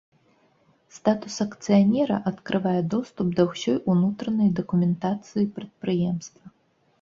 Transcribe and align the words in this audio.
Статус 0.97 1.35
акцыянера 1.43 2.17
адкрывае 2.31 2.79
доступ 2.95 3.27
да 3.41 3.45
ўсёй 3.51 3.77
унутранай 3.95 4.49
дакументацыі 4.61 5.47
прадпрыемства. 5.61 6.45